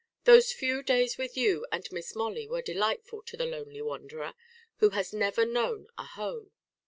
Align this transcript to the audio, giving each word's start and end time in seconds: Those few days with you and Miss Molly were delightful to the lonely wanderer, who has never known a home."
Those 0.23 0.51
few 0.51 0.81
days 0.81 1.19
with 1.19 1.37
you 1.37 1.67
and 1.71 1.85
Miss 1.91 2.15
Molly 2.15 2.47
were 2.47 2.63
delightful 2.63 3.21
to 3.21 3.37
the 3.37 3.45
lonely 3.45 3.83
wanderer, 3.83 4.33
who 4.77 4.89
has 4.89 5.13
never 5.13 5.45
known 5.45 5.89
a 5.95 6.03
home." 6.05 6.49